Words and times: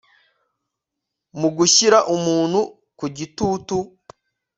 mu 1.39 1.49
gushyira 1.57 1.97
umuntu 2.15 2.59
kugitutu 2.99 3.77